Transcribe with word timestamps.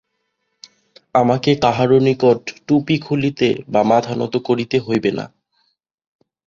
আমাকে 1.15 1.51
কাহারও 1.55 1.97
নিকট 1.99 2.39
টুপি 2.67 2.95
খুলিতে 2.99 3.49
বা 3.67 3.81
মাথা 3.83 4.13
নত 4.15 4.33
করিতে 4.47 4.77
হইবে 4.79 5.11
না। 5.11 5.25